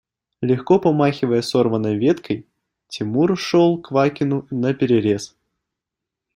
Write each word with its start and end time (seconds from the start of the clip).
Легко 0.41 0.79
помахивая 0.79 1.43
сорванной 1.43 1.95
веткой, 1.95 2.47
Тимур 2.87 3.37
шел 3.37 3.79
Квакину 3.79 4.47
наперерез. 4.49 5.35